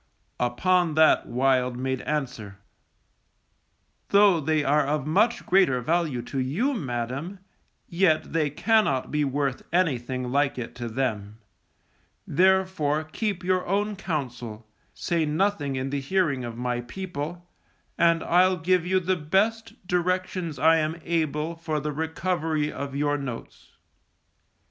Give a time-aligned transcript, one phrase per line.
[0.39, 2.57] Upon that Wild made answer,
[4.09, 7.37] _Though they are of much greater value to you, madam,
[7.87, 11.37] yet they cannot be worth anything like it to them;
[12.25, 17.47] therefore keep your own counsel, say nothing in the hearing of my people,
[17.95, 23.19] and I'll give you the best, directions I am able for the recovery of your
[23.19, 23.73] notes.